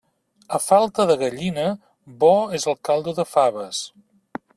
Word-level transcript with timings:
A 0.57 0.59
falta 0.67 1.05
de 1.11 1.17
gallina, 1.23 1.67
bo 2.23 2.31
és 2.61 2.65
el 2.73 2.79
caldo 2.89 3.15
de 3.21 3.27
faves. 3.35 3.83